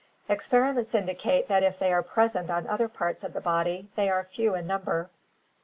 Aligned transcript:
Experiments 0.27 0.95
indicate 0.95 1.47
that 1.47 1.61
if 1.61 1.77
they 1.77 1.93
are 1.93 2.01
present 2.01 2.49
on 2.49 2.65
other 2.65 2.87
parts 2.87 3.23
of 3.23 3.33
the 3.33 3.39
body 3.39 3.87
they 3.95 4.09
are 4.09 4.23
few 4.23 4.55
in 4.55 4.65
number. 4.65 5.11